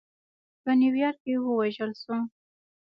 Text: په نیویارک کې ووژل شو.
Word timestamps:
په 0.63 0.71
نیویارک 0.79 1.17
کې 1.23 1.33
ووژل 1.37 1.91
شو. 2.01 2.15